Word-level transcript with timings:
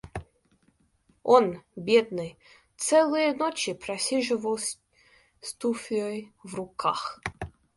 Он, 1.21 1.61
бедный, 1.75 2.39
целые 2.75 3.35
ночи 3.35 3.73
просиживал 3.75 4.57
с 4.57 4.73
туфлёй 5.59 6.33
в 6.41 6.55
руках... 6.55 7.21